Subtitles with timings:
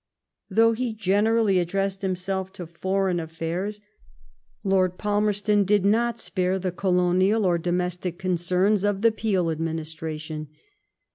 [0.49, 3.81] Though he generally addressed himself to foreign affairs.
[4.63, 10.47] Lord Palmerston did not spare the colonial or domestic concerns of the Peel administration.